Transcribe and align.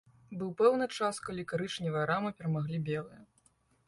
Быў 0.37 0.47
пэўны 0.61 0.85
час, 0.97 1.19
калі 1.27 1.45
карычневыя 1.51 2.07
рамы 2.13 2.31
перамаглі 2.39 2.81
белыя. 2.89 3.21